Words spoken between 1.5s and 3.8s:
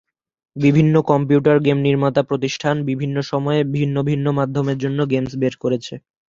game নির্মাতা প্রতিষ্ঠান বিভিন্ন সময়ে